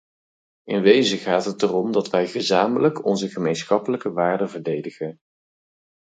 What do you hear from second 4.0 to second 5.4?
waarden verdedigen.